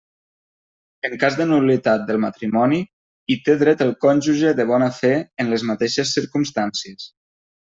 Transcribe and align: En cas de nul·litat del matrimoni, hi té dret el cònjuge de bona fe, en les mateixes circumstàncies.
En 1.09 1.11
cas 1.23 1.35
de 1.41 1.45
nul·litat 1.49 2.07
del 2.07 2.17
matrimoni, 2.23 2.79
hi 3.29 3.37
té 3.49 3.57
dret 3.61 3.85
el 3.87 3.93
cònjuge 4.07 4.55
de 4.61 4.67
bona 4.73 4.89
fe, 5.03 5.13
en 5.45 5.53
les 5.53 5.67
mateixes 5.73 6.17
circumstàncies. 6.19 7.07